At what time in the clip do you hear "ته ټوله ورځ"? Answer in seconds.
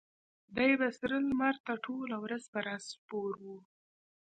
1.65-2.43